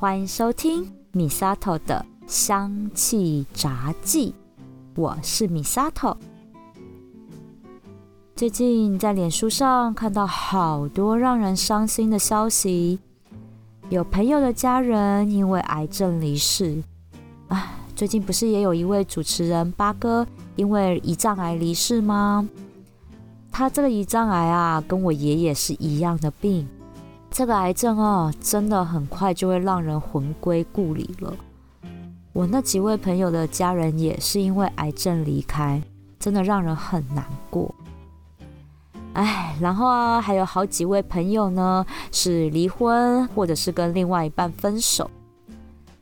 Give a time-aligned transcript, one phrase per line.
[0.00, 4.32] 欢迎收听米萨头的香气杂记，
[4.96, 6.16] 我是米萨头。
[8.34, 12.98] 最近在脸书上看到好多让人伤心的消息，
[13.90, 16.82] 有朋友的家人因为癌症离世。
[17.48, 20.26] 啊，最近不是也有一位主持人八哥
[20.56, 22.48] 因为胰脏癌离世吗？
[23.52, 26.66] 他这个胰脏癌啊，跟我爷爷是一样的病。
[27.30, 31.32] 这个癌症哦，真的很快就会让人魂归故里了。
[32.32, 35.82] 我那几位朋友的家人也是因为癌症离开，
[36.18, 37.74] 真的让人很难过。
[39.14, 45.10] 哎，然后啊，还有好几位朋友呢是离婚，或者是跟另外一半分手。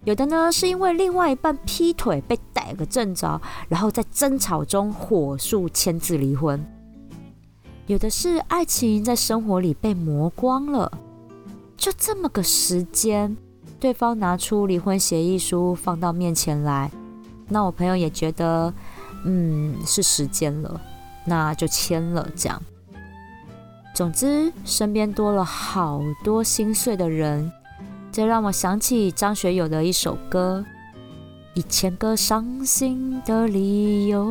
[0.05, 6.63] 有的呢是因为另外一半劈腿被逮个正着，然后在争吵中火速签字离婚。
[7.87, 10.91] 有的是爱情在生活里被磨光了。
[11.79, 13.37] 就这么个时间，
[13.79, 16.91] 对方拿出离婚协议书放到面前来，
[17.49, 18.75] 那我朋友也觉得，
[19.25, 20.81] 嗯，是时间了，
[21.25, 22.29] 那就签了。
[22.37, 22.61] 这样，
[23.95, 27.51] 总之身边多了好多心碎的人，
[28.11, 30.65] 这让我想起张学友的一首歌：
[31.55, 34.29] 一千个伤心的理由，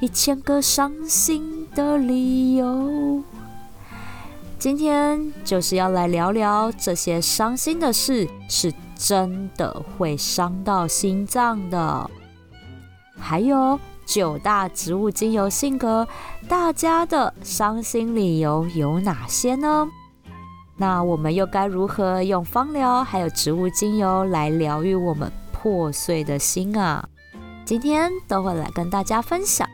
[0.00, 3.24] 一千个伤心的理由。
[4.58, 12.10] 今天就是要来聊聊这些伤心的事，是真的会伤到心脏的。
[13.16, 16.08] 还有九大植物精油性格，
[16.48, 19.86] 大家的伤心理由有哪些呢？
[20.76, 27.08] 那我们又该如何用芳疗还有植物精油来疗愈我们破碎的心啊？
[27.64, 29.68] 今天都会来跟大家分享。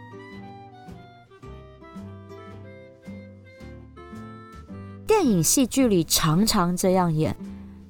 [5.07, 7.37] 电影、戏剧里常常这样演：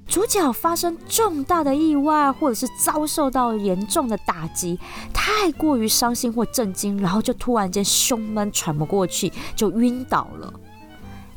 [0.05, 4.77] 主角发生重大的意外，或者是遭受到严重的打击，
[5.13, 10.53] 太过于伤心或震惊，然后就突然间胸闷、喘不过气，就晕倒了。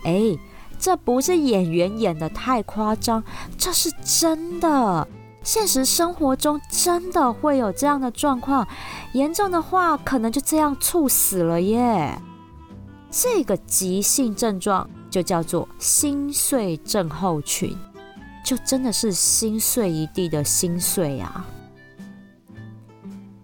[0.03, 0.37] 哎，
[0.79, 3.23] 这不是演员演的太夸张，
[3.57, 5.07] 这是真的。
[5.45, 8.67] 现实生活中真的会有这样的状况，
[9.13, 12.21] 严重的话可能就这样猝死了耶。
[13.11, 14.91] 这个急性症状。
[15.11, 17.77] 就叫做心碎症候群，
[18.45, 21.47] 就真的是心碎一地的心碎啊！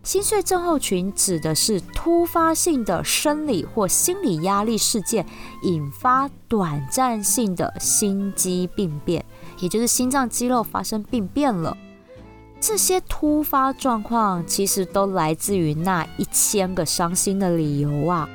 [0.03, 5.25] 心碎症候群指的是突发性的生理或心理压力事件
[5.63, 9.25] 引发短暂性的心肌病变，
[9.61, 11.75] 也就是心脏肌肉发生病变了。
[12.61, 18.29] 这些突发状况其实都来自于那一千个伤心的理由啊！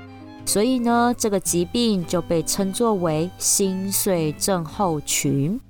[0.49, 5.61] 所以呢，这个疾病就被称作为心碎症候群。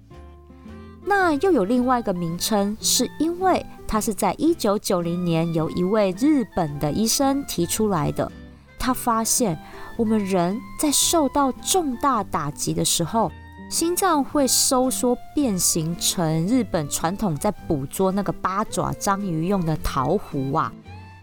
[1.03, 8.31] 那又有另外一个名称，是因为它是在一九九零年由一位日本的医生提出来的。
[8.79, 9.59] 他发现
[9.97, 13.29] 我们人在受到重大打击的时候，
[13.69, 20.71] 心脏会收缩变形成日本传统在捕捉那个八爪章鱼用的桃壶啊。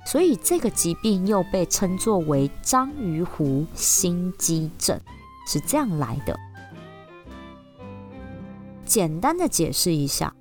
[0.06, 5.00] 所以这个疾病又被称作为章鱼湖心肌症，
[5.48, 6.38] 是这样来的。
[8.84, 10.32] 简单的解释一下，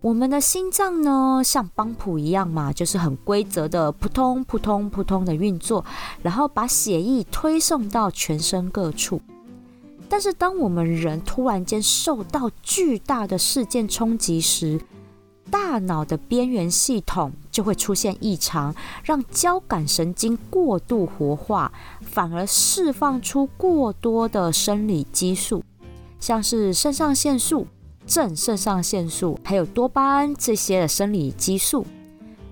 [0.00, 5.84] 我们的心脏呢，像邦普一样嘛，就是很规则的扑通扑通扑通的运作，
[6.22, 9.20] 然后把血液推送到全身各处。
[10.08, 14.80] 但是当我们人突然间受到巨大的事件冲击时，
[15.50, 21.70] 大脑的边缘系统就会出现异常，让交感神经过度活化，
[22.00, 25.62] 反而释放出过多的生理激素，
[26.20, 27.66] 像是肾上腺素、
[28.06, 31.86] 正肾上腺素，还有多巴胺这些的生理激素，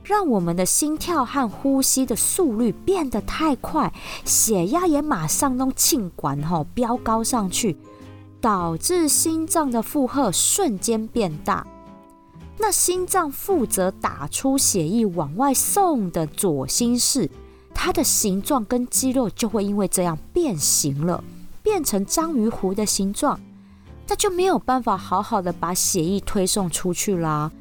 [0.03, 3.93] 让我们的心跳和呼吸的速率变得太快，
[4.25, 7.77] 血压也马上弄气管吼飙高上去，
[8.41, 11.67] 导致心脏的负荷瞬间变大。
[12.59, 17.31] 那心脏负责打出血液往外送的左心室，
[17.75, 21.23] 它的形状跟肌肉就会因为这样变形了，
[21.63, 23.39] 变成章鱼湖的形状，
[24.09, 27.53] 那就没有办法好好的把血液推送出去啦。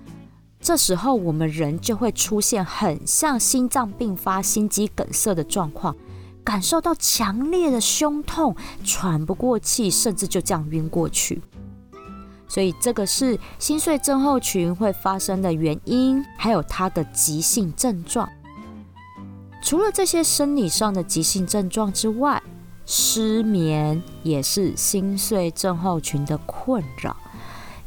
[0.62, 5.96] 这时候我们人就会出现很像心脏病发、心肌梗塞的状况，
[6.44, 11.42] 感受到强烈的胸痛、喘不过气，甚至就这样晕过去。
[12.48, 18.30] 所以这个是心碎症候群会发生的原因，还有它的急性症状。
[19.62, 22.42] 除了这些生理上的急性症状之外，
[22.86, 27.16] 失眠也是心碎症候群的困扰。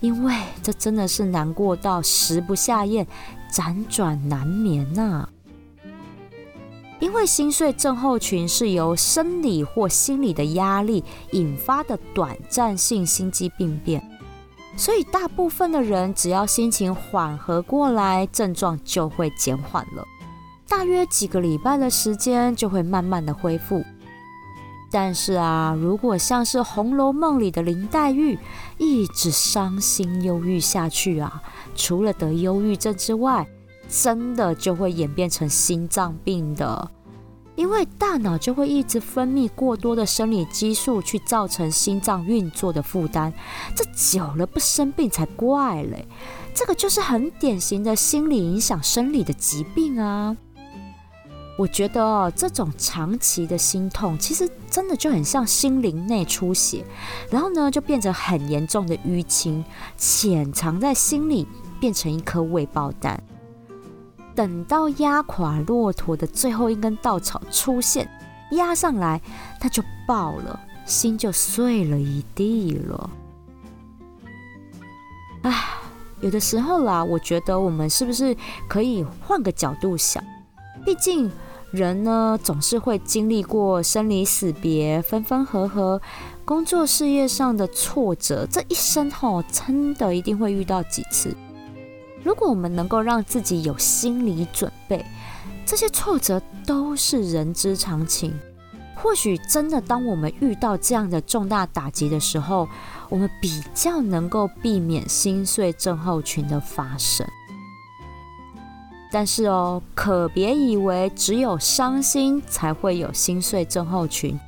[0.01, 3.07] 因为这真的是难过到食不下咽、
[3.53, 5.29] 辗转难眠呐。
[7.01, 14.08] 因为心碎症候群是由生理或心理的压力引发的短暂性心肌病变，
[14.79, 20.07] 所以大部分的人只要心情缓和过来，症状就会减缓了，
[20.69, 23.83] 大约几个礼拜的时间就会慢慢的恢复。
[24.91, 28.39] 但是啊，如果像是《红楼梦》里的林黛玉，
[28.79, 31.43] 一直伤心忧郁下去啊，
[31.75, 33.47] 除了得忧郁症之外，
[33.89, 36.91] 真的就会演变成心脏病的，
[37.59, 43.35] 因为大脑就会一直分泌过多的生理激素，去造成心脏运作的负担。
[43.75, 46.07] 这久了不生病才怪嘞！
[46.55, 50.37] 这个就是很典型的心理影响生理的疾病啊。
[51.59, 56.85] 我觉得哦，这种长期的心痛，其实真的就很像心灵内出血，
[57.29, 59.65] 然后呢，就变成很严重的淤青，
[59.97, 61.49] 潜藏在心里，
[61.81, 63.21] 变成一颗未爆弹。
[64.39, 68.09] 等到压垮骆驼的最后一根稻草出现，
[68.53, 69.21] 压上来，
[69.59, 73.11] 它就爆了，心就碎了一地了。
[75.43, 75.53] 唉，
[76.21, 78.37] 有的时候啦，我觉得我们是不是
[78.69, 80.23] 可以换个角度想？
[80.85, 81.29] 毕竟。
[81.71, 86.01] 人呢，总是会经历过生离死别、分分合合、
[86.43, 91.37] 工作事业上的挫折，这一生吼，真的一定会遇到几次。
[92.23, 95.05] 如果我们能够让自己有心理准备，
[95.65, 98.39] 这些挫折都是人之常情。
[98.95, 102.69] 或许真的，当我们遇到这样的重大打击的时候，
[103.09, 107.25] 我们比较能够避免心碎症候群的发生。
[109.13, 114.39] 但是哦，可别以为只有伤心才会有心碎症候群。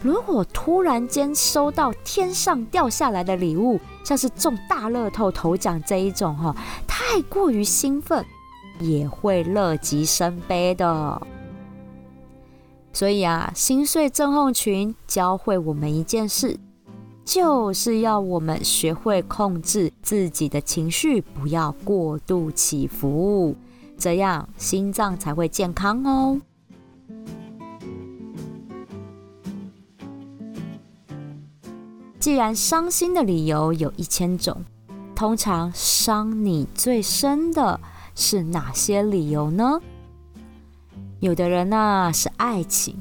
[0.00, 6.54] 如果突然间收到天上掉下来的礼物，像是中大乐透头奖这一种哈，
[6.86, 8.24] 太过于兴奋，
[8.78, 11.20] 也会乐极生悲的。
[12.92, 16.58] 所以啊，心碎症候群教会我们一件事，
[17.24, 23.54] 就是要我们学会控制自己的情绪，不要过度起伏。
[23.98, 26.40] 这样心脏才会健康哦。
[32.20, 34.64] 既然伤心的理由有一千种，
[35.14, 37.80] 通常伤你最深的
[38.14, 39.80] 是哪些理由呢？
[41.20, 43.00] 有的人呐是爱情，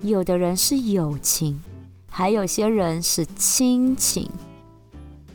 [0.00, 1.60] 有的人是友情，
[2.08, 4.30] 还有些人是亲情。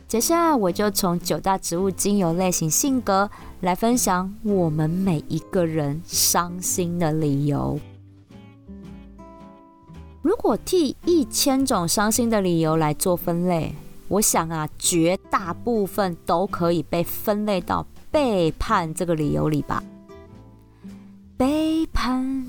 [0.08, 3.30] 接下来我就从九大植物精油类型性格
[3.62, 7.80] 来分享我们每一个人伤心的理由。
[10.22, 13.74] 如果替一千种伤心的理由来做分类，
[14.08, 19.84] 我想啊，绝大部分都可以被分类到背叛这个理由里吧。
[21.38, 22.46] 背叛，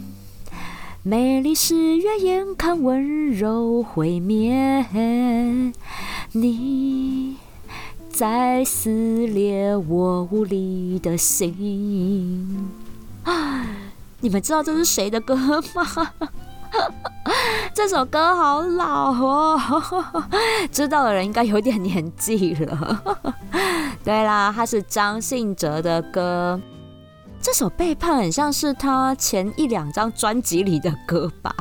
[1.03, 4.87] 美丽誓约眼看温柔毁灭，
[6.33, 7.37] 你。
[8.11, 12.71] 在撕裂我无力的心！
[14.21, 16.13] 你们知道这是谁的歌吗？
[17.75, 19.61] 这首歌好老哦，
[20.71, 23.03] 知道的人应该有点年纪了。
[24.05, 26.61] 对啦，它是张信哲的歌。
[27.41, 31.55] 这首《背叛》很像是他前一两张专辑里的歌吧？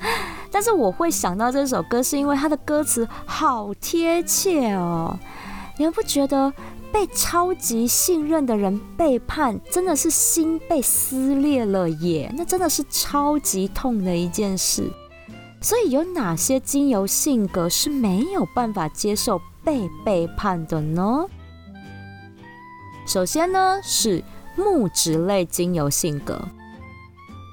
[0.52, 5.18] 但是我会想到这首歌，是因为它的歌词好贴切哦。
[5.78, 6.52] 你们不觉得
[6.92, 12.32] 被超级信任的人背叛，真的是心被撕裂了耶？
[12.36, 14.88] 那真的是超级痛的一件事。
[15.60, 21.26] 所以有哪些精油性格是没有办法接受被背叛的呢？
[23.06, 24.22] 首先呢是
[24.56, 26.48] 木质类精油性格。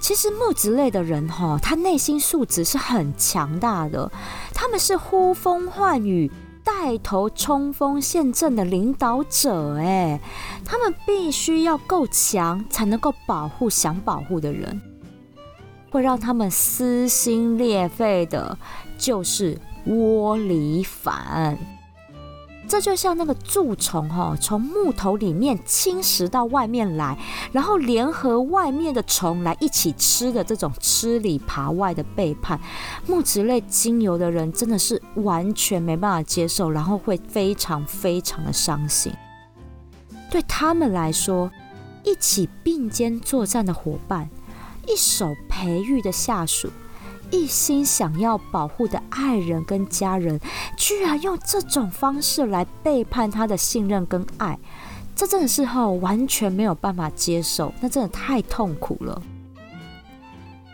[0.01, 4.11] 其实木质类的人哈，他内心素质是很强大的，
[4.53, 6.31] 他们是呼风唤雨。
[6.65, 10.17] 带头冲锋陷阵的领导者，哎，
[10.63, 14.81] 他们必须要够强，才能够保护想保护的人。
[15.93, 18.57] 会让他们撕心裂肺的，
[18.97, 21.55] 就是窝里反。
[22.67, 27.15] 这就像那个蛀虫哈，从木头里面侵蚀到外面来，
[27.51, 32.59] 然后联合外面的虫来一起吃的这种吃里扒外的背叛，
[33.05, 39.13] 木质类精油的人真的是完全没办法接受，然后会非常非常的伤心。
[40.31, 41.51] 对他们来说，
[42.03, 44.27] 一起并肩作战的伙伴，
[44.87, 46.69] 一手培育的下属。
[47.31, 50.39] 一心想要保护的爱人跟家人，
[50.77, 54.59] 居然用这种方式来背叛他的信任跟爱，
[55.15, 59.19] 这真的是哈完全没有办法接受，那真的太痛苦了。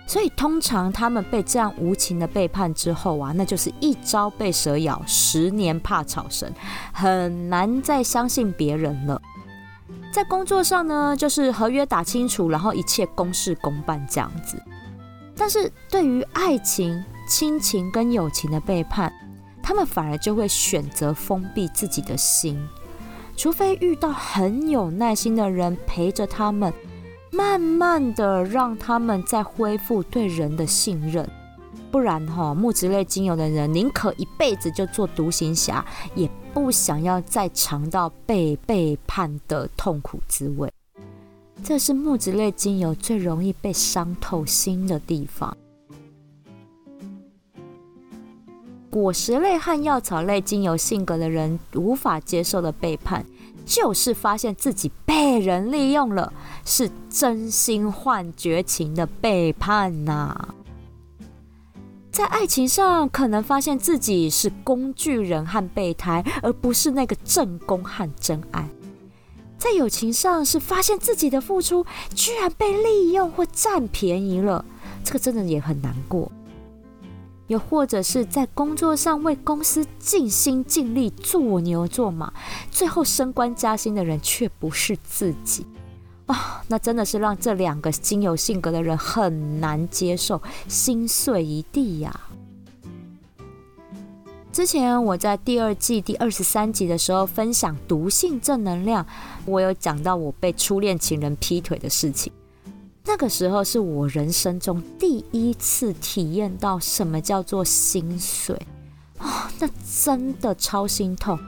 [0.05, 6.51] 所以通常他们被这样无情的背叛之后啊，那就是一朝被蛇咬，十年怕草绳，
[6.91, 9.21] 很难再相信别人了。
[10.11, 14.61] 在工作上呢，就是合约打清楚，然后一切公事公办这样子。
[15.35, 19.13] 但是对于爱情、亲情跟友情的背叛，
[19.61, 22.59] 他们反而就会选择封闭自己的心，
[23.37, 26.73] 除非遇到很有耐心的人陪着他们。
[27.31, 31.29] 慢慢的让他们再恢复对人的信任，
[31.91, 40.71] 不然哈木质类精油的人宁可一辈子就做独行侠，也不想要再尝到被背叛的痛苦滋味。
[41.63, 45.55] 这是木质类精油最容易被伤透心的地方。
[48.89, 53.25] 果实类和药草类精油性格的人无法接受的背叛。
[53.65, 56.33] 就是发现自己被人利用了，
[56.65, 60.55] 是真心换绝情的背叛呐。
[62.19, 68.67] 在爱情上，可能发现自己是工具人和备胎，而不是那个正宫和真爱。
[69.57, 74.65] 在友情上，是发现自己的付出居然被利用或占便宜了，
[75.01, 76.29] 这个真的也很难过。
[77.47, 82.33] 又或者是在工作上为公司尽心尽力做牛做马，
[82.69, 85.65] 最后升官加薪的人却不是自己
[86.29, 86.63] 啊！
[86.67, 92.19] 那真的是让这两个精油性格的人很难接受，心碎一地呀。
[94.51, 99.05] 之前我在第二季第二十三集的时候分享毒性正能量，
[99.45, 102.31] 我有讲到我被初恋情人劈腿的事情。
[103.05, 108.55] 那个时候是我人生中第一次体验到什么叫做心碎
[109.17, 109.51] 啊！
[109.59, 109.67] 那
[110.03, 111.39] 真的超心痛，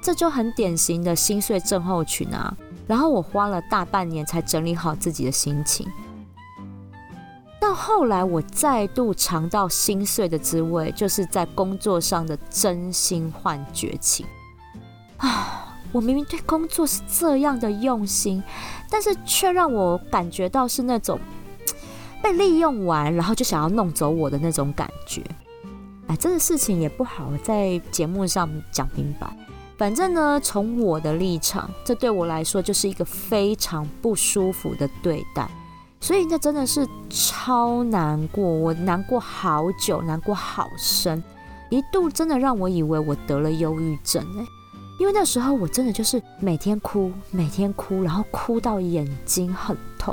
[0.00, 2.56] 这就很典型的心碎症候群啊。
[2.88, 5.86] 然后我花了大半年才整理好自己的心情。
[7.60, 14.24] 到后来我再度尝到心碎的滋味，就是在工作上的真心换绝情
[15.18, 15.76] 啊！
[15.90, 18.42] 我明明对工作是这样的用心，
[18.90, 21.18] 但是却让我感觉到是那种
[22.22, 25.22] 被利用完，然后就想要弄走我的那种感觉。
[26.06, 29.34] 哎，这个事情也不好在节目上讲明白。
[29.78, 35.48] 反正呢，从我的立场，这对我来说就是一个非常不舒服的对待，
[36.00, 41.22] 所以那真的是超难过，我难过好久，难过好深，
[41.70, 44.44] 一度真的让我以为我得了忧郁症哎。
[44.98, 50.12] 因为那时候我真的就是每天哭，每天哭，然后哭到眼睛很痛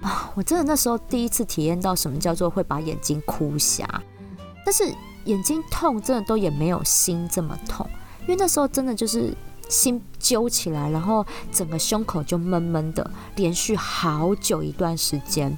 [0.00, 0.32] 啊！
[0.34, 3.86] 我真的那时候第一次体验到什么叫做会把眼睛哭瞎，
[4.64, 4.82] 但是
[5.26, 7.86] 眼睛痛真的都也没有心这么痛，
[8.26, 9.34] 因为那时候真的就是
[9.68, 15.56] 心揪起来，然后整个胸口就闷闷的，连续好久一段时间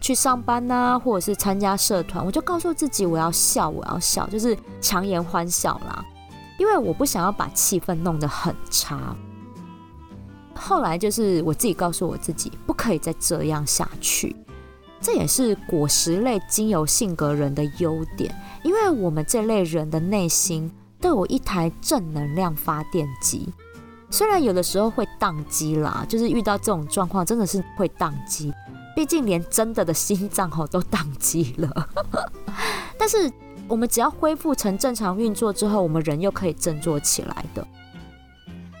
[0.00, 6.04] 去上班呐，或者是参加社团，我就告诉自己我要笑，我要笑，就是强颜欢笑啦。
[6.58, 9.16] 因为我不想要把气氛弄得很差，
[10.54, 14.34] 后来就是我自己告诉我自己，不可以再这样下去。
[15.00, 20.70] 这也是果实类精油性格人的优点，因为我们这类人的内心
[21.02, 23.52] 都有一台正能量发电机，
[24.08, 28.50] 虽然有的时候会宕机啦，就是遇到这种状况真的是会宕机，
[28.96, 31.88] 毕竟连真的的心脏吼都宕机了，
[32.96, 33.30] 但是。
[33.68, 37.66] 我们只要恢复成正常运作之后，我们人又可以振作起来的。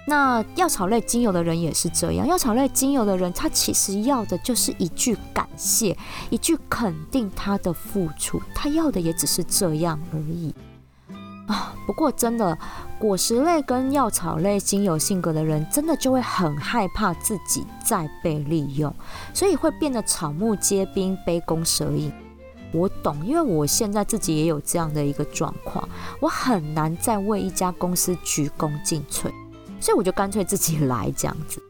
[0.06, 5.96] 那药草类精油的人也是这样，药草类精油的人，他其实要的就是一句感谢，
[6.28, 10.52] 一句肯定他的付出，他要的也只是这样而已
[11.86, 12.56] 不过真的，
[12.98, 18.94] 果实类跟药草类精油性格的人，真的就会很害怕自己再被利用，
[19.34, 22.12] 所以会变得草木皆兵，杯弓蛇影。
[22.72, 25.86] 我懂，因为我现在自己也有这样的一个状况，
[26.20, 29.30] 我很难再为一家公司鞠躬尽瘁，
[29.78, 31.62] 所以我就干脆自己来这样子。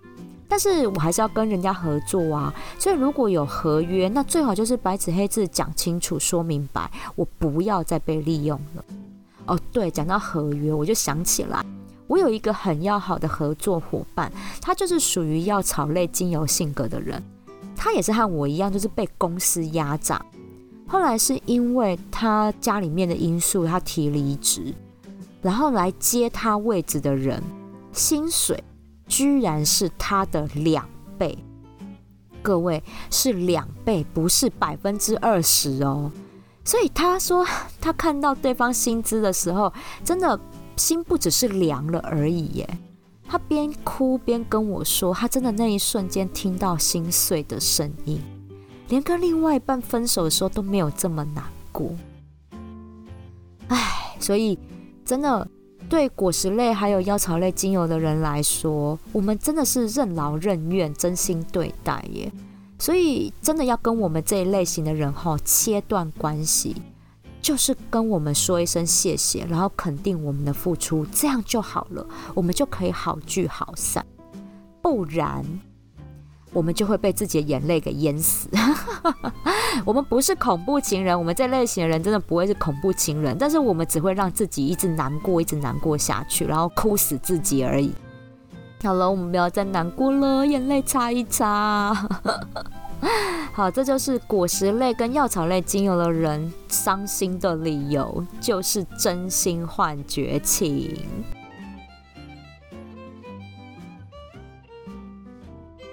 [0.49, 8.85] 但是我还是要跟人家合作啊，所以如果有合约，那最好就是白纸黑字讲清楚、说明白，我不要再被利用了。
[9.47, 11.65] 哦，对，讲到合约，我就想起来，
[12.07, 17.23] 我有一个很要好的合作伙伴，他就是属于药草类精油性格的人，
[17.77, 20.25] 他也是和我一样，就是被公司压榨。
[20.87, 24.75] 后来是因为他家里面的因素，他提离职，
[25.41, 27.43] 然后来接他位置的人，
[27.93, 28.63] 薪水
[29.09, 31.37] 居然是他的两倍。
[32.43, 36.11] 各位是两倍，不是百分之二十哦。
[36.65, 37.47] 所以他说，
[37.81, 39.73] 他看到对方薪资的时候，
[40.05, 40.39] 真的
[40.77, 42.79] 心不只是凉了而已耶。
[43.29, 48.21] 他边哭边跟我说，他真的那一瞬间听到心碎的声音，
[48.89, 51.43] 连跟另外一半分手的时候都没有这么难
[51.73, 51.91] 过。
[53.69, 54.59] 唉，所以
[55.05, 55.49] 真的
[55.89, 62.31] 对果实类还有药草类精油的人来说，我们真的是任劳任怨，真心对待耶。
[62.83, 66.75] 所以，真的要跟我们这一类型的人哈切断关系，
[67.41, 74.05] 就是跟我们说一声谢谢，然后肯定我们的付出，这样就好了，我们就可以好聚好散。
[74.83, 75.45] 不然，
[76.53, 78.49] 我们就会被自己的眼泪给淹死。
[79.87, 87.93] 我们不是恐怖情人，我们这类型的人真的不会是恐怖情人，但是我们只会让自己一直难过，一直难过下去，然后哭死自己而已。
[88.83, 91.95] 好了，我们不要再难过了，眼泪擦一擦。
[93.55, 100.97] 好，这就是果实类跟药草类精油的人伤心的理由，就是真心换绝情。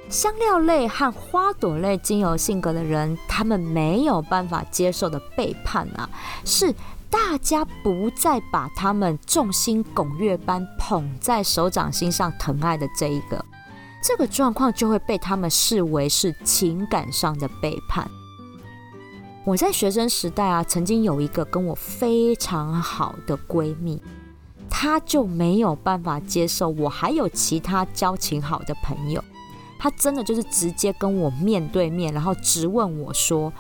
[0.09, 6.09] 香料类和花朵类精油性格的人，他们没有办法接受的背叛啊，
[6.43, 6.73] 是。
[7.09, 13.43] 大家不再把他们众星拱月般捧在手掌心上疼爱的这一个，
[14.01, 18.09] 这个状况就会被他们视为是情感上的背叛。
[19.45, 23.99] 我在学生时代啊，曾经有一个跟我非常好的闺蜜，
[24.69, 29.23] 她就没有办法接受我还有其他交情好的朋友。
[29.81, 33.51] 他真的就是直接跟我面对面，然后直问我说：“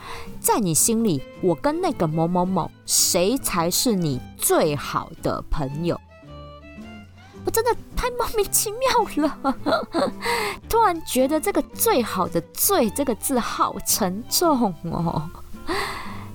[0.41, 5.97] 在你心里，我跟那个某某某，谁才是你最好的朋友？”
[7.45, 9.55] 我真的太莫名其妙了，
[10.67, 15.29] 突然觉得这个“最好的”“最”这个字好沉重哦。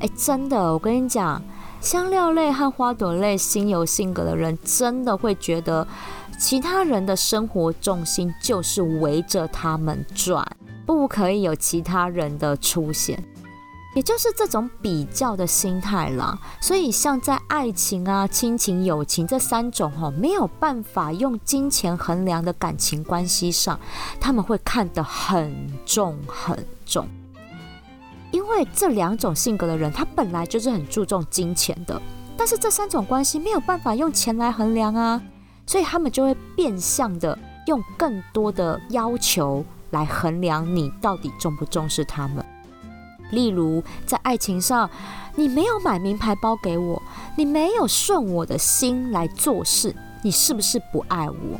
[0.00, 1.42] 哎，真的，我跟你讲，
[1.82, 5.86] 香料类和花朵类心有性格的人，真的会觉得。
[6.44, 10.46] 其他人的生活重心就是围着他们转，
[10.84, 13.18] 不可以有其他人的出现，
[13.94, 16.38] 也就是这种比较的心态啦。
[16.60, 23.80] 所以，像在爱情啊、亲情、友情这三种哈，没有办法用金钱衡量的感情关系上，
[24.20, 27.08] 他们会看得很重很重。
[28.32, 31.98] 因为这两种性格的人，他本来就是很注重金钱的，
[32.36, 35.22] 但是这三种关系没有办法用钱来衡量啊。
[35.66, 42.44] 所以他们就会变相的用更多的要求来衡量你到底重不重视他们。
[43.30, 44.88] 例如在爱情上，
[45.34, 47.02] 你没有买名牌包给我，
[47.36, 51.58] 你没有顺我的心来做事，你是不是不爱我？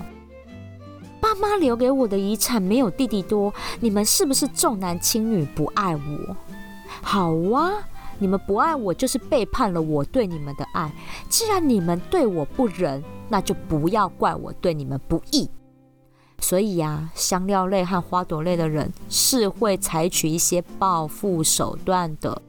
[1.21, 6.37] 爸妈留给我的遗产没有弟弟多，你们是不是重男轻女不爱我？
[7.03, 7.73] 好啊，
[8.19, 10.93] 你们不爱我就是背叛了我对你们的爱。
[11.31, 13.03] 既然你们对我不仁。
[13.29, 15.49] 那就不要怪我对你们不义。
[16.41, 22.43] 所以呀，香料类和花朵类的人是会采取一些报复手段的。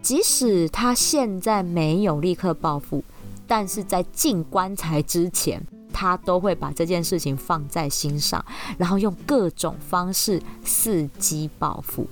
[0.00, 3.02] 即使他现在没有立刻报复，
[3.46, 8.44] 但是在进棺材之前，他都会把这件事情放在心上，
[8.76, 12.06] 然后用各种方式伺机报复。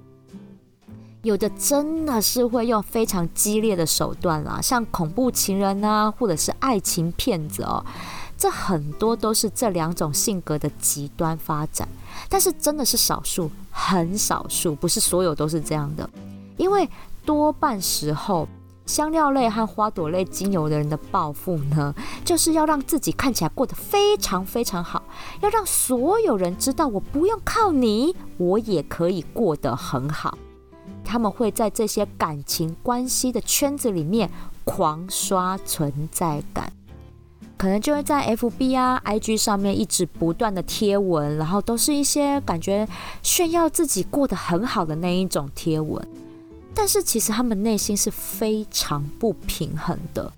[1.22, 7.84] 有的真的是会用非常激烈的手段啦，像恐怖情人啊，或者是爱情骗子哦，
[8.36, 11.86] 这很多都是这两种性格的极端发展。
[12.28, 16.10] 但是真的是少数，很少数，不是所有都是这样的。
[16.56, 16.88] 因为
[17.24, 18.48] 多半时候，
[18.84, 25.00] 香料类和花朵类精油的人的报复呢，就是要让自己看起来过得非常非常好，
[25.40, 30.36] 要让所有人知道我不用靠你，我也可以过得很好。
[31.12, 34.30] 他们会在这些感情关系的圈子里面
[34.64, 36.72] 狂刷存在感，
[37.58, 42.88] 可能就会在 FB 啊、IG 上面一直不断的贴文，然后都是一些感觉
[43.22, 46.02] 炫耀自己过得很好的那一种贴文，
[46.74, 50.32] 但是其实他们内心是非常不平衡的。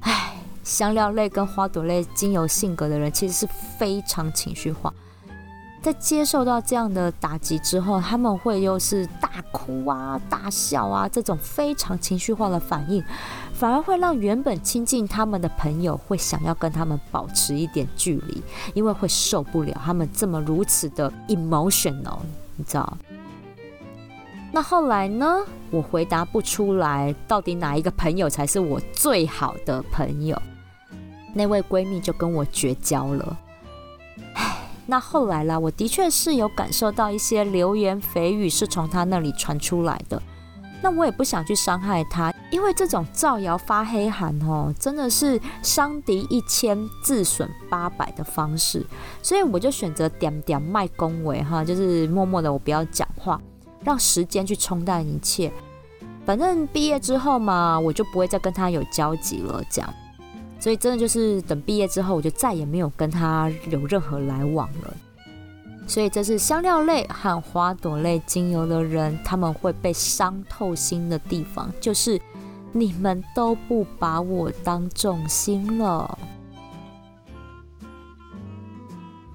[0.00, 3.48] 唉，香料类跟花朵类精油性格的人其实是
[3.78, 4.92] 非常情绪化。
[5.80, 13.02] 在接受到这样的打击之后，他们会又是大哭啊、大笑啊，这种非常情绪化的反应，
[13.52, 18.42] 反而会让原本亲近他们的朋友会想要跟他们保持一点距离，
[18.74, 22.18] 因为会受不了他们这么如此的 emotional，
[22.56, 22.98] 你知道？
[24.50, 25.44] 那后来呢？
[25.70, 30.40] 我回答不出来，到底哪一个朋友才是我最好的朋友？
[31.34, 33.38] 那位闺蜜就跟我绝交了。
[34.90, 40.20] 那后来啦，我的确是有感受到一些流言蜚语是从他那里传出来的，
[40.82, 48.86] 那我也不想去伤害他，因为这种造谣发黑函哦，真的是伤敌一千自损八百的方式，
[49.22, 53.38] 所以我就选择点点卖恭维哈，就是默默的我不要讲话，
[53.84, 55.52] 让时间去冲淡一切。
[56.24, 59.94] 反正毕业之后嘛，我就不会再跟他有交集了，这样。
[60.58, 64.94] 所以真的就是等毕业之后，我就再也没有跟他有任何来往了。
[65.86, 72.20] 所以这是香料类和花朵类精油的人，他们会被伤透心的地方，就是
[72.72, 76.18] 你们都不把我当重心了。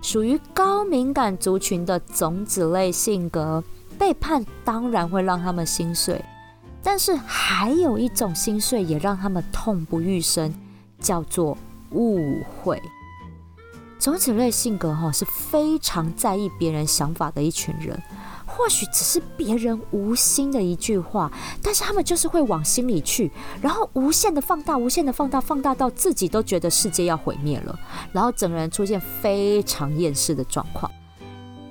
[0.02, 3.64] 属于高敏感族群的种子类性格，
[3.98, 6.24] 背叛当然会让他们心碎，
[6.84, 10.54] 但是还有一种心碎也让他们痛不欲生，
[11.04, 11.56] 叫做
[11.92, 12.82] 误会。
[14.00, 17.98] 种子类性格哈是非常在意别人想法的一群人，
[18.46, 27.80] 或许只是别人无心的一句话，但是他们就是会往心里去，然后无限的放大，无限的放大，放大到自己都觉得世界要毁灭了，
[28.12, 30.92] 然后整个人出现非常厌世的状况。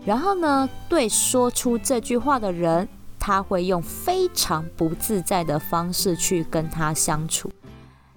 [0.07, 7.51] 然后呢，对说出这句话的人，他会用非常不自在的方式去跟他相处，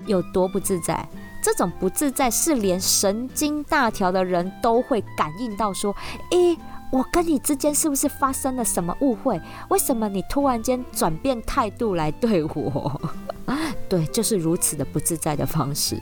[0.06, 1.08] 有多不自在？
[1.42, 5.96] 这种不自在是连神经大条的人都会感应到，说
[6.32, 6.58] ：“诶，
[6.92, 9.40] 我跟你之间是不是发生了什么误会？
[9.70, 13.02] 为什么你突然间转变态度来对我？”
[13.88, 16.02] 对，就是如此的不自在的方式。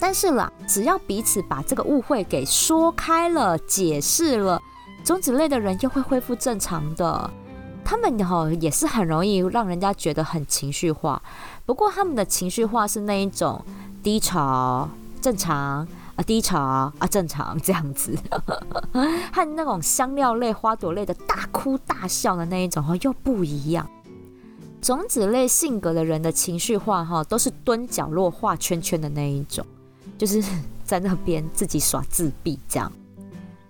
[0.00, 4.60] 但是啦，只要彼此把这个误会给说开了、解释了，
[5.04, 7.30] 种子类的人又会恢复正常的。
[7.84, 11.22] 他们哈也是很容易让人家觉得很情绪化，
[11.66, 13.62] 不过他们的情绪化是那一种。
[14.02, 14.88] 低潮
[15.20, 18.16] 正常啊，低潮啊正常这样子，
[19.34, 23.84] 和那种香料类、花朵类的大哭大笑的那一种哈又不一样。
[24.80, 29.66] 种子类性格的人的情绪化哈都是蹲角落画圈圈的那一种，
[30.16, 30.40] 就是
[30.84, 32.92] 在那边自己耍自闭这样。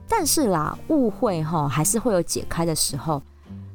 [0.07, 3.23] 但是啦，误会哈还是会有解开的时候。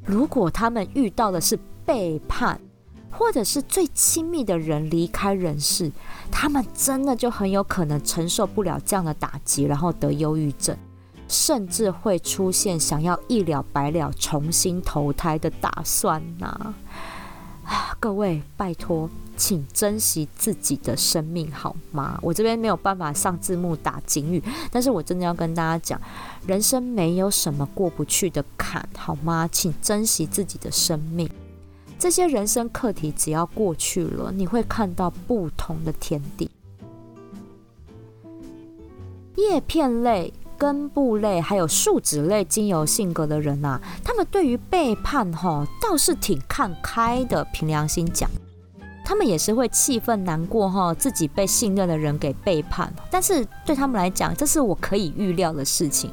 [0.05, 2.61] 如果他们遇到的是背叛。
[3.11, 5.91] 或者是最亲密的人离开人世，
[6.31, 10.75] 他们真的就很有可能承受不了这样的打击，然后得忧郁症，
[11.27, 16.73] 甚至会出现想要一了百了、重新投胎的打算呐！
[17.65, 22.17] 啊， 各位，拜托，请珍惜自己的生命好吗？
[22.21, 26.01] 我这边没有办法上字幕打警语，但是我真的要跟大家讲，
[26.47, 29.47] 人生没有什么过不去的坎，好吗？
[29.51, 31.29] 请珍惜自己的生命。
[32.01, 36.49] 这些人生课题只要过去了，你会看到不同的天地。
[39.35, 47.45] 叶片类、根部类还有树脂类精油性格的人啊，他们对于背叛哈倒是挺看开的。
[47.53, 48.27] 凭良心讲，
[49.05, 52.91] 他们也是会气愤难过哈，自己被信任的人给背叛。
[53.11, 56.11] 但是对他们来讲，这是我可以预料的事情，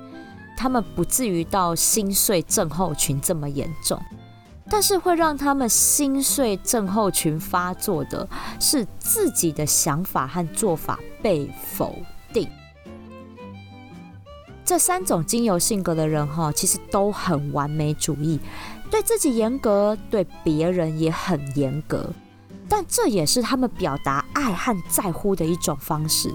[0.55, 3.98] 他们不至于到心碎症候群这么严重。
[4.70, 8.28] 但是会让他们心碎症候群发作的
[8.61, 11.94] 是自己的想法和做法被否
[12.33, 12.48] 定。
[14.64, 18.38] 这三种精油性格的人哈，其实都很完美主义，
[18.90, 22.12] 对自己严格，对别人也很严格。
[22.68, 26.31] 但这也是他们表达爱和在乎的一种方式。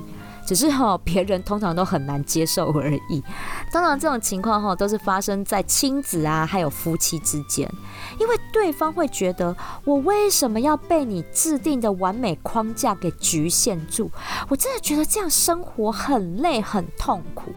[0.45, 3.23] 只是哈，别人通常都很难接受而已。
[3.71, 7.69] 当然，这种情况哈，都是发生在亲子啊，还有夫妻之间，
[8.19, 14.11] 因为对方会觉得，我为什么要被你制定的完美框架给局限住？
[14.49, 17.51] 我真的觉得这样生活很累、很痛苦。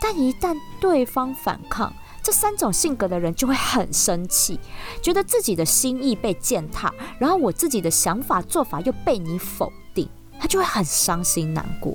[0.00, 4.58] 但一旦对方反抗，这三种性格的人就会很生气，
[5.02, 10.08] 觉得自己的心意被践踏，然后我自己的想法、做法又被你否定。
[10.40, 11.94] 他就会很伤心难过，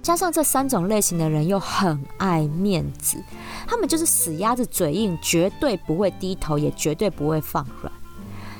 [0.00, 3.20] 加上这三种类型的人又很爱面子，
[3.66, 7.92] 他们就是死鸭子嘴硬，绝对不会低头，也绝对不会放软。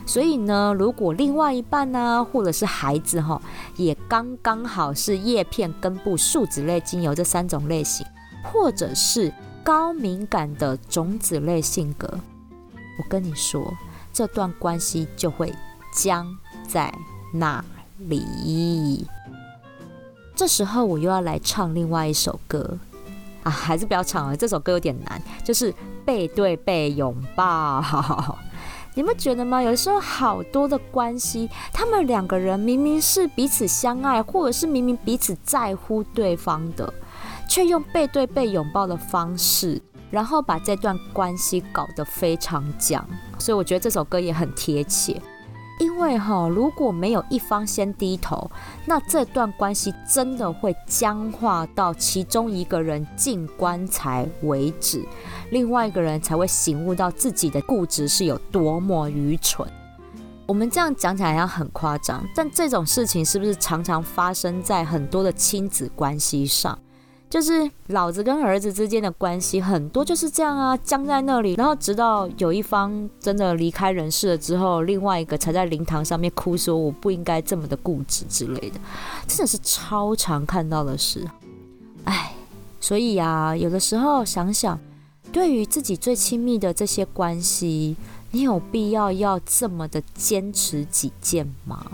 [0.04, 3.40] 所以呢，如果另外一半呢，或者是孩子哈，
[3.76, 8.04] 也刚刚好是叶片、根部、树脂类精油这三种类型，
[8.42, 12.18] 或者是高敏感的种子类性格，
[12.98, 13.72] 我跟你说，
[14.12, 15.54] 这段关系就会
[15.94, 16.26] 僵
[16.68, 16.92] 在
[17.32, 17.64] 那。
[17.98, 19.06] 里，
[20.34, 22.78] 这时候我又要来唱另外一首歌
[23.42, 25.72] 啊，还是不要唱了，这首歌有点难，就是
[26.04, 28.38] 背对背拥抱。
[28.96, 29.60] 你们觉得吗？
[29.60, 36.92] 有时候好多的关系，他们两个人明明是彼此相爱，或者是明明彼此在乎对方的，
[37.48, 43.04] 却用背对背拥抱的方式然后把这段关系搞得非常僵。
[43.38, 45.20] 所以我觉得这首歌也很贴切。
[45.80, 48.50] 因为哈，如果没有一方先低头，
[48.86, 55.04] 那这段关系真的会僵化到其中一个人进棺材为止，
[55.50, 59.66] 另外一个人才会醒悟到自己的固执是有多么愚蠢。
[60.46, 66.78] 我们这样讲起来要很夸张，但这种事情是不是常常发生在很多的亲子关系上？
[67.30, 78.78] 就是老子跟儿子之间的关系很多就是这样啊，僵在那里，然后直到有一方真的离开人世了之后，另外一个才在灵堂上面哭说我不应该这么的固执之类的，
[79.26, 81.26] 真的是超常看到的事。
[82.04, 82.34] 哎，
[82.80, 84.78] 所以啊，有的时候想想，
[85.32, 87.96] 对于自己最亲密的这些关系，
[88.30, 91.84] 你有必要要这么的坚持己见吗？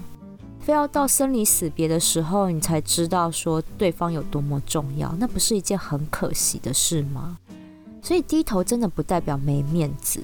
[0.70, 7.38] 非要到生离死别的时候，你才知道说对方有多么重要，那不是一件很可惜的事吗？
[8.00, 10.22] 所以低头真的不代表没面子，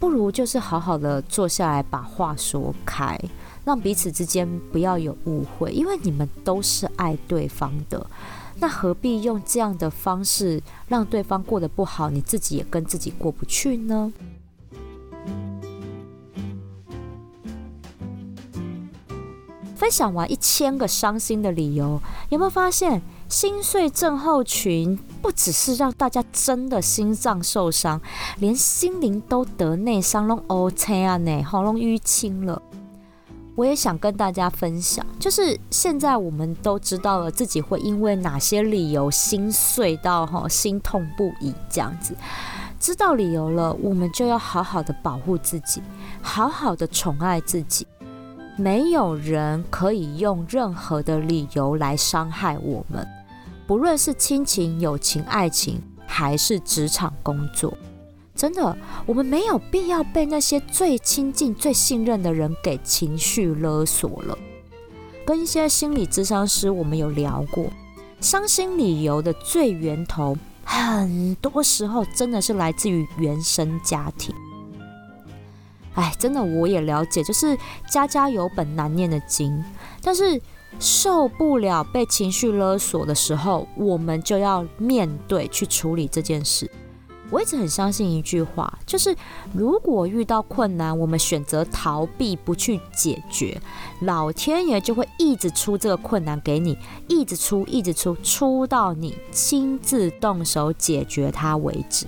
[0.00, 3.16] 不如就是好好的坐下来把话说开，
[3.64, 8.04] 让彼此之间不要有误会，因为你们都是爱对方的，
[8.58, 14.12] 那何必用这样的方式让对方过得不好，你自己也跟自己过不去呢？
[19.84, 28.00] 分享完一千个伤心的理由，有没有发现心碎症候群不只是让大家真的心脏受伤，
[28.38, 32.62] 连心灵都得内伤，弄 O C 啊呢，喉咙淤青了。
[33.56, 42.16] 我也想跟大家分享，就是现在我们都知道了自己会因为哪些理由心碎到哈心痛不已这样子，
[42.80, 45.82] 知道理由了，我们就要好好的保护自己，
[46.22, 47.86] 好好的宠爱自己。
[48.56, 53.06] 没有人可以用任何的理由来伤害我们，
[53.66, 57.76] 不论是亲情、友情、爱情，还是职场工作，
[58.36, 64.38] 真的，我们没有必要被那些最亲近、最信任的人给情绪勒索了。
[65.26, 67.66] 跟一些心理咨商师，我们有聊过，
[68.20, 74.32] 伤心理由的最源头，很多时候真的是来自于原生家庭。
[75.94, 77.56] 哎，真的我也了解，就是
[77.88, 79.64] 家家有本难念的经。
[80.02, 80.40] 但是
[80.80, 86.70] 受不了被情绪勒索的时候，我们就要面对去处理这件事。
[87.30, 89.16] 我一直很相信一句话，就是
[89.52, 93.60] 如果遇到困难，我们选择逃避不去解决，
[94.00, 96.76] 老天爷就会一直出这个困难给你，
[97.08, 102.06] 一直出，一直出，出到你亲自动手解决它为止。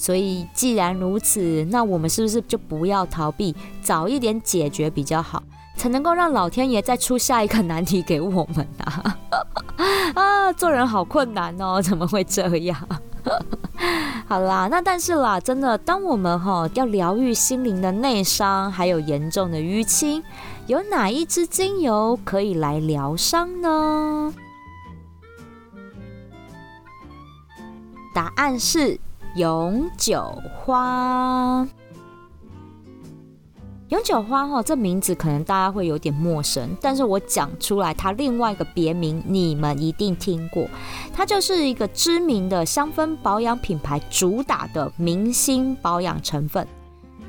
[0.00, 5.42] 所以，既然如此，那我们是不是就不要逃避，早一点解决比较好，
[5.76, 9.18] 才能够让老天爷再出下一个难题给我们啊？
[10.16, 12.88] 啊，做人好困难哦，怎么会这样？
[14.26, 20.22] 好啦，那但是啦，真的，当我们哈要疗愈心灵的内伤，还有严重的淤青，
[20.66, 24.32] 有哪一支精油可以来疗伤呢？
[28.14, 28.98] 答案是。
[29.36, 31.66] 永久花，
[33.90, 40.68] 永久花哈，这名字可能大家会有点陌生，但是我讲出来，它另外一个别名你们一定听过，
[41.14, 46.66] 它就是一个知名的香氛保养品牌主打的明星保养成分，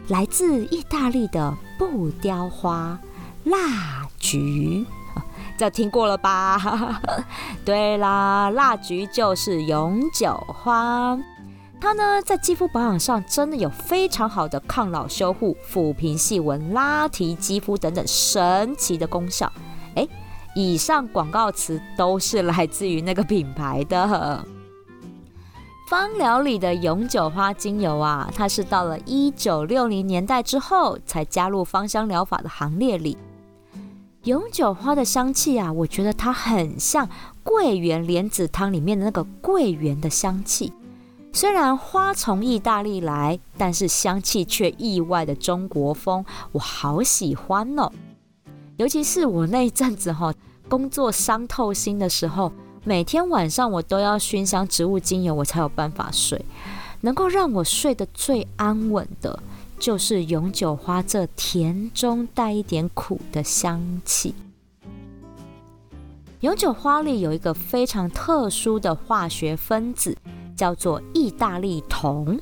[0.08, 3.00] 来自意大利的布雕花
[3.44, 4.84] 蜡菊，
[5.56, 7.00] 这听过了吧？
[7.64, 11.16] 对啦，蜡菊就是永久花。
[11.82, 19.52] 它呢，在肌肤保养上真的有非常好的抗老修护、抚平细纹、拉提肌肤等等神奇的功效。
[19.96, 20.08] 哎，
[20.56, 24.46] 以上广告词都是来自于那个品牌的。
[25.90, 33.18] 芳疗里的永久花精油啊，它是到了一九六零年代之后才加入芳香疗法的行列里。
[34.26, 37.10] 永久花的香气啊，我觉得它很像
[37.42, 40.72] 桂圆莲子汤里面的那个桂圆的香气。
[41.34, 47.90] 虽然花从意大利来，但是香气却意外的中国风，我好喜欢哦。
[48.76, 50.34] 尤其是我那一阵子哈，
[50.68, 52.52] 工作伤透心的时候，
[52.84, 56.44] 每天晚上我都要熏香植物精油，我才有办法睡。
[57.00, 59.42] 能够让我睡得最安稳的，
[59.80, 64.36] 就是永久花这甜中带一点苦的香气。
[66.42, 70.18] 永久花里有一个非常特殊的化学分子。
[70.62, 72.40] 叫做意大利酮，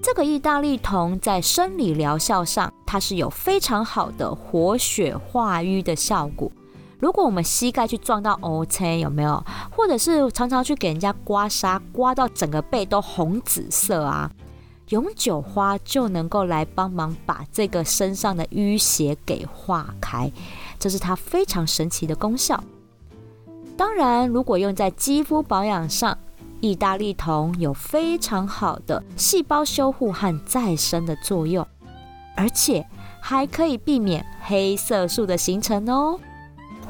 [0.00, 6.48] 这个意大利酮在生理疗效上，它是有非常好的活血化瘀的效果。
[7.00, 9.44] 如果我们膝盖去撞到 OK 有没有？
[9.72, 14.30] 或者是常常去给人家刮痧，刮到整个背都红紫色啊，
[14.90, 20.30] 永久花就能够来帮忙把这个身上的淤血给化开，
[20.78, 22.62] 这是它非常神奇的功效。
[23.76, 26.16] 当然，如果用在肌肤保养上，
[26.60, 31.66] 意大利酮有非常好的细胞修护和再生的作用，
[32.36, 32.86] 而且
[33.20, 36.18] 还可以避免黑色素的形成哦。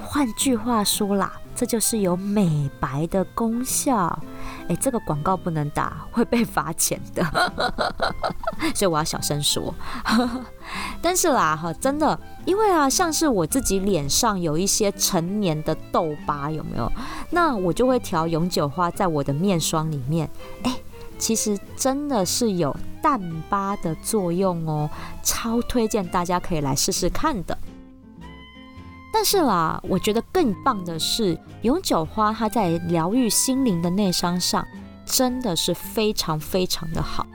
[0.01, 4.17] 换句话说啦，这就是有美白的功效。
[4.69, 7.25] 哎，这个广告不能打， 会被罚钱的，
[8.75, 9.75] 所以我要小声说。
[11.01, 16.93] 但是啦，哈，真的，因为啊，像是我自己脸上有一些成年的痘疤，有没有？
[17.31, 20.29] 那我就会调永久花在我的面霜里面。
[20.63, 20.77] 哎，
[21.19, 24.91] 其实真的是有淡疤的作用哦，
[25.23, 27.57] 超推荐大家可以来试试看的。
[29.19, 34.63] 但是啦，我觉得更棒的是永久花，它在疗愈心灵的内伤上
[35.07, 37.27] 真的是非常非常的好。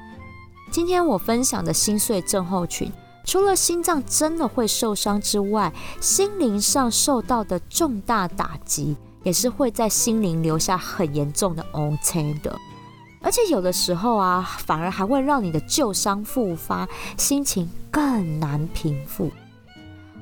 [0.72, 2.92] 今天我分享的心碎症候群，
[3.26, 12.56] 除了心脏真的会受伤之外，心灵上受到的重大打击，也是会在心灵留下很严重的 ot 的。
[13.24, 19.32] 而且有的时候啊，反而还会让你的旧伤复发，心情更难平复。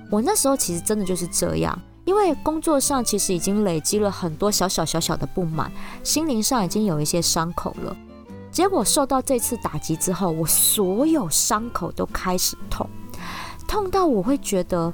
[0.10, 5.72] 我那时候其实真的就是这样，因为工作上其实已经累积了很多小小小小的不满，
[6.04, 7.96] 心灵上已经有一些伤口了。
[8.52, 12.90] 结果受到这次打击之后，我所有伤口都开始痛，
[13.68, 14.92] 痛到我会觉得，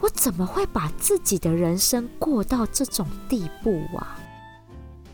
[0.00, 4.18] 我怎么会把自己的人生过到这种地步啊？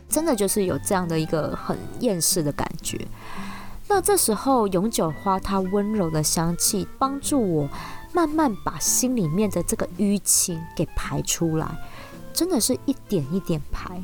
[0.09, 3.07] 真的就是有这样的一个很厌世的感觉。
[3.87, 7.69] 那这时候永久花它温柔的香气帮助我。
[8.11, 11.67] 慢慢把心里面的这个淤青给排出来，
[12.33, 14.01] 真的是一点一点排。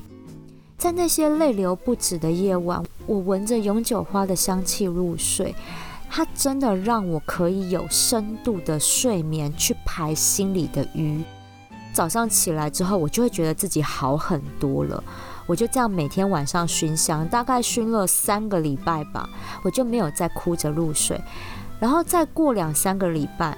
[0.78, 5.56] 在那些泪流不止的夜晚，我闻着永久花的香气入睡，
[6.10, 11.24] 它真的让我可以有深度的睡眠去排心里的淤。
[11.94, 15.02] 早上起来之后，我就会觉得自己好很多了。
[15.48, 19.30] 我就这样每天晚上熏香，大概熏了三个礼拜吧，
[19.64, 21.20] 我就没有再哭着入睡。
[21.80, 23.58] 然后再过两三个礼拜。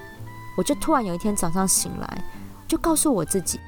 [0.58, 2.24] 我就突然有一天早上醒来，
[2.66, 3.60] 就告诉我自己，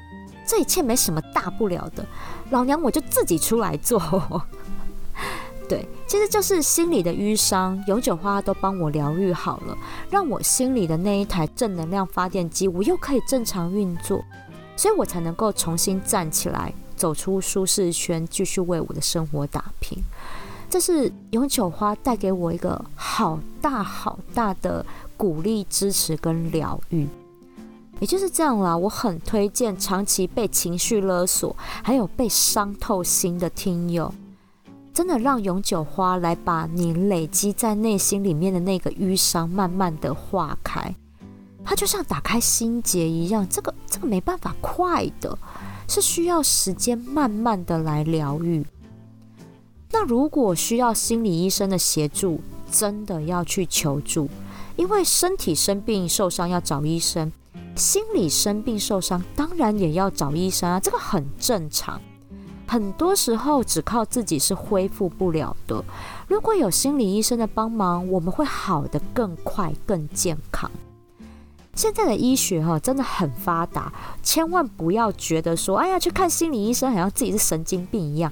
[0.45, 2.05] 这一切没什么大不了的，
[2.49, 3.97] 老娘我就自己出来做。
[5.69, 9.77] 对，其实就是心里的淤伤，永久花都帮我疗愈好了，
[10.09, 14.21] 让我心里的那一台正能量发电机，我又可以正常运作，
[14.75, 19.97] 所以我才能够重新站起来，走出舒适圈，继续为我的生活打拼。
[20.69, 24.85] 这是永久花带给我一个好大好大的。
[25.21, 27.07] 鼓励、支持跟疗愈，
[27.99, 28.75] 也就是这样啦。
[28.75, 34.11] 我很推荐长期被情绪勒索，还有被伤透心的听友，
[34.91, 40.95] 真的让永久花来把你累积在内心里面的那个淤伤慢慢的化开。
[41.63, 45.37] 它就像打开心结一样，这个这个没办法快的，
[45.87, 48.65] 是需要时间慢慢的来疗愈。
[49.91, 54.27] 那如果需要心理医生的协助，真的要去求助。
[54.75, 57.31] 因为身体生病受伤要找医生，
[57.75, 62.01] 心理生病受伤当然也要找医生啊，这个很正常。
[62.67, 65.83] 很多时候只靠自己是恢复不了的，
[66.27, 70.71] 如果有心理医生的帮忙，我们会好的更快、更健康。
[71.75, 73.91] 现在的医学哈真的很发达，
[74.23, 78.31] 千万不要觉得说，哎呀，去看心理医生好像自己是神经病一样。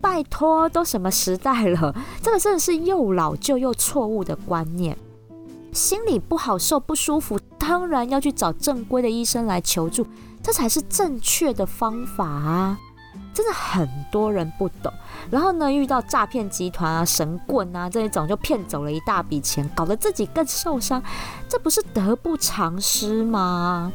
[0.00, 4.96] 拜托，都什么时代了，这个真的是又老旧又错误的观念。
[5.72, 10.06] 心里不好受、不舒服，当然要去找正规的医生来求助，
[10.42, 12.78] 这才是正确的方法啊！
[13.32, 14.92] 真的很多人不懂，
[15.30, 21.00] 然后呢，遇到诈骗集团啊、神棍啊这一种，就骗走了一大笔钱，搞得自己更受伤，
[21.48, 23.92] 这不是得不偿失吗？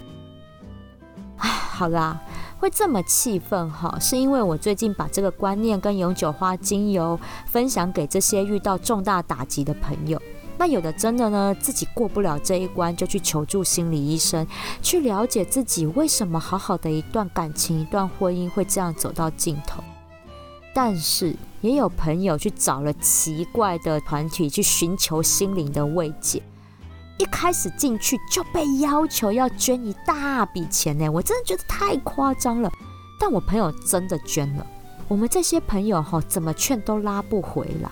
[1.38, 2.22] 唉，好啦，
[2.60, 10.20] 会这么气愤哈，是因为我最近把这个观念跟永久花精油分享给这些遇到重大打击的朋友。
[10.58, 14.48] 那有的真的呢，自己过不了这一关，就去求助心理医生，
[14.82, 19.84] 去了解自己为什么好好的一段感情、一段婚姻会这样走到尽头。
[20.74, 26.42] 但是也有朋友去找了奇怪的团体去寻求心灵的慰藉，
[27.18, 32.72] 一开始进去就被要求要捐一大笔钱呢，我真的觉得太夸张了。
[33.20, 34.66] 但我朋友真的捐了，
[35.10, 37.90] 我们这些朋友哈，怎么劝都拉不回来，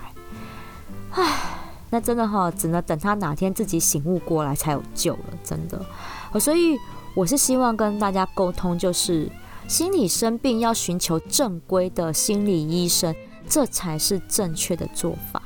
[1.11, 1.59] 唉。
[1.93, 5.79] 那真的哈，只能等他哪天自己醒悟过来才有救了，真的。
[6.39, 6.75] 所以
[7.15, 9.31] 我是希望跟大家沟通，就是
[9.67, 13.13] 心理生病要寻求正规的心理医生，
[13.47, 15.42] 这才是正确的做法。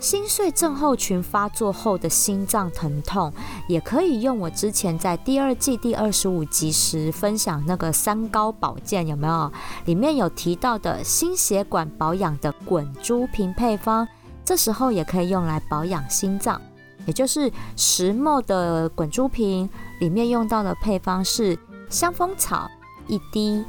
[0.00, 3.32] 心碎症候群发作后的心脏疼痛，
[3.68, 9.52] 也可以用我之前在第二季第二十五集时分享那个三高保健有没有？
[9.86, 14.06] 里面有提到的心血管保养的滚珠瓶配方，
[14.44, 16.60] 这时候也可以用来保养心脏。
[17.04, 19.68] 也就是石墨的滚珠瓶
[19.98, 21.58] 里面用到的配方是
[21.90, 22.70] 香蜂草
[23.08, 23.64] 一滴，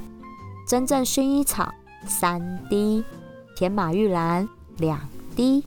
[0.67, 1.73] 真正薰衣草
[2.05, 3.03] 三滴，
[3.55, 4.99] 甜马玉兰两
[5.35, 5.63] 滴。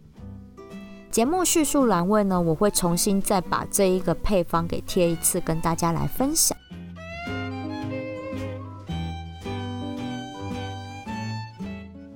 [1.12, 6.56] 节目叙述栏位呢，我会重新再把这一个配方给贴一次，跟大家来分享。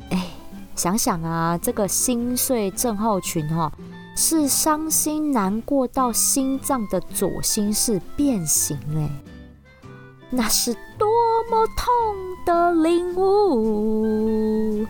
[0.09, 0.27] 哎，
[0.75, 3.71] 想想啊，这个心碎症候群哈，
[4.17, 9.11] 是伤心难过到心脏的左心室变形嘞，
[10.31, 11.07] 那是多
[11.51, 11.93] 么痛
[12.47, 14.87] 的领悟。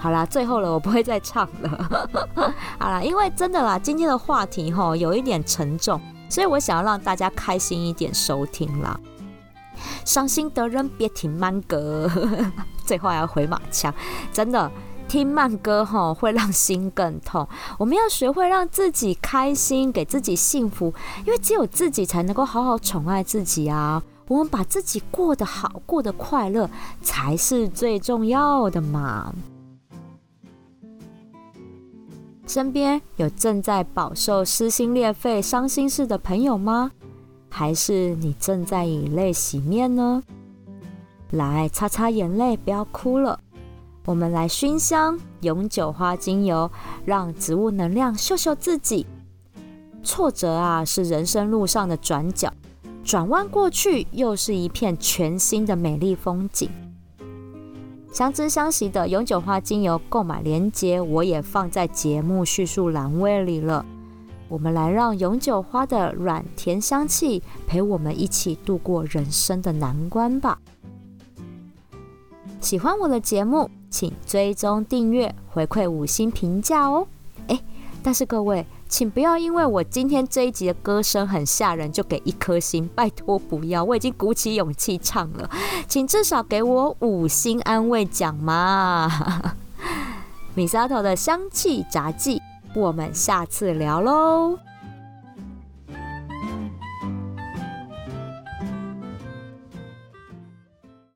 [0.00, 2.14] 好啦，最后了，我不会再唱了。
[2.80, 8.98] 好啦，因为真的啦，今天的话题哈有一点沉重，所以我想要让大家开心一点收听啦。
[10.06, 12.10] 伤心的人别听慢歌，
[12.86, 13.92] 最后要回马枪。
[14.32, 14.70] 真的，
[15.06, 17.46] 听慢歌哈会让心更痛。
[17.78, 20.94] 我们要学会让自己开心，给自己幸福，
[21.26, 24.02] 因为只有自己才能够好好宠爱自己啊。
[24.28, 26.70] 我们把自己过得好，过得快乐，
[27.02, 29.32] 才是最重要的嘛。
[32.50, 36.90] 身边有正在饱受撕心裂肺、伤心事的朋友吗？
[37.48, 40.20] 还是你正在以泪洗面呢？
[41.30, 43.38] 来擦擦眼泪，不要哭了。
[44.04, 46.68] 我们来熏香永久花精油，
[47.04, 49.06] 让植物能量秀秀自己。
[50.02, 52.52] 挫折啊，是人生路上的转角，
[53.04, 56.68] 转弯过去，又是一片全新的美丽风景。
[58.12, 63.86] 相知相惜的永久花精油购买链接，我也放在节目叙述栏位里了。
[64.48, 70.58] 我们来让永久花的软甜香气陪我们一起度过人生的难关吧。
[72.60, 77.06] 喜欢我的节目，请追踪订阅，回馈五星评价哦。
[77.46, 77.60] 哎，
[78.02, 78.66] 但是各位。
[78.90, 83.84] 请不要因为我今天这一集的歌声很吓人，就给一颗星，拜托不要！
[83.84, 85.48] 我已经鼓起勇气唱了，
[85.86, 89.08] 请至少给我五星安慰奖嘛！
[90.54, 92.42] 米沙头的香气杂技，
[92.74, 94.58] 我们下次聊喽。